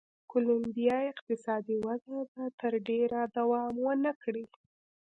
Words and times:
کولمبیا 0.31 0.97
اقتصادي 1.11 1.77
وده 1.87 2.17
به 2.31 2.43
تر 2.59 2.73
ډېره 2.87 3.19
دوام 3.37 3.73
و 3.85 3.89
نه 4.03 4.11
کړي. 4.21 4.45